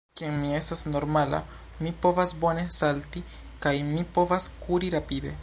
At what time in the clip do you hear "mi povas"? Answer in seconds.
1.87-2.33, 3.93-4.51